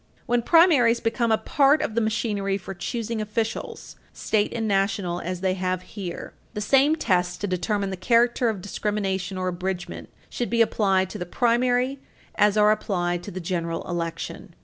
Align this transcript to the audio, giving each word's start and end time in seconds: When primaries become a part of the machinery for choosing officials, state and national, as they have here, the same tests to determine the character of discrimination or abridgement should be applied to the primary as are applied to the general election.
When 0.25 0.41
primaries 0.41 0.99
become 0.99 1.31
a 1.31 1.37
part 1.37 1.79
of 1.83 1.93
the 1.93 2.01
machinery 2.01 2.57
for 2.57 2.73
choosing 2.73 3.21
officials, 3.21 3.97
state 4.13 4.51
and 4.51 4.67
national, 4.67 5.19
as 5.19 5.41
they 5.41 5.53
have 5.53 5.83
here, 5.83 6.33
the 6.55 6.59
same 6.59 6.95
tests 6.95 7.37
to 7.37 7.45
determine 7.45 7.91
the 7.91 7.95
character 7.97 8.49
of 8.49 8.61
discrimination 8.63 9.37
or 9.37 9.49
abridgement 9.49 10.09
should 10.27 10.49
be 10.49 10.63
applied 10.63 11.11
to 11.11 11.19
the 11.19 11.27
primary 11.27 11.99
as 12.33 12.57
are 12.57 12.71
applied 12.71 13.21
to 13.21 13.29
the 13.29 13.39
general 13.39 13.87
election. 13.87 14.55